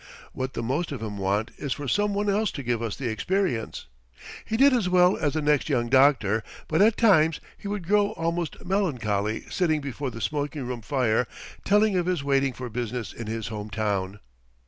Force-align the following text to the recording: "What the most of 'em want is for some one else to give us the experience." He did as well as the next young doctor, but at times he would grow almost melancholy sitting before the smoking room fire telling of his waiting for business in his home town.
"What 0.33 0.53
the 0.53 0.63
most 0.63 0.91
of 0.91 1.03
'em 1.03 1.19
want 1.19 1.51
is 1.59 1.73
for 1.73 1.87
some 1.87 2.15
one 2.15 2.27
else 2.27 2.49
to 2.53 2.63
give 2.63 2.81
us 2.81 2.95
the 2.95 3.07
experience." 3.07 3.85
He 4.43 4.57
did 4.57 4.73
as 4.73 4.89
well 4.89 5.15
as 5.15 5.33
the 5.33 5.43
next 5.43 5.69
young 5.69 5.89
doctor, 5.89 6.41
but 6.67 6.81
at 6.81 6.97
times 6.97 7.39
he 7.55 7.67
would 7.67 7.85
grow 7.87 8.07
almost 8.13 8.65
melancholy 8.65 9.45
sitting 9.51 9.79
before 9.79 10.09
the 10.09 10.19
smoking 10.19 10.65
room 10.65 10.81
fire 10.81 11.27
telling 11.63 11.95
of 11.97 12.07
his 12.07 12.23
waiting 12.23 12.53
for 12.53 12.67
business 12.67 13.13
in 13.13 13.27
his 13.27 13.49
home 13.49 13.69
town. 13.69 14.19